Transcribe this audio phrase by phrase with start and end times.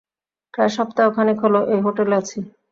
[0.53, 2.39] প্রায় সপ্তাহখানেক হল এই হোটেলে আছি।